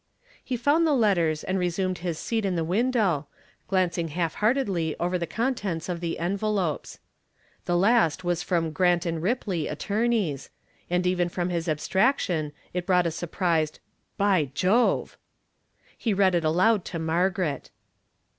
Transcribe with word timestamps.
He 0.43 0.57
found 0.57 0.87
the 0.87 0.95
letters 0.95 1.43
and 1.43 1.59
resumed 1.59 1.99
his 1.99 2.17
seat 2.17 2.43
in 2.43 2.55
the 2.55 2.63
window, 2.63 3.27
glancing 3.67 4.07
half 4.07 4.33
heartedly 4.33 4.95
over 4.99 5.15
the 5.19 5.27
contents 5.27 5.87
of 5.89 5.99
the 5.99 6.17
envelopes. 6.17 6.97
The 7.65 7.77
last 7.77 8.23
was 8.23 8.41
from 8.41 8.71
Grant 8.71 9.05
& 9.05 9.05
Ripley, 9.05 9.67
attorneys, 9.67 10.49
and 10.89 11.05
even 11.05 11.29
from 11.29 11.49
his 11.51 11.69
abstraction 11.69 12.51
it 12.73 12.87
brought 12.87 13.05
a 13.05 13.11
surprised 13.11 13.77
"By 14.17 14.49
Jove!" 14.55 15.19
He 15.95 16.15
read 16.15 16.33
it 16.33 16.43
aloud 16.43 16.83
to 16.85 16.97
Margaret. 16.97 17.69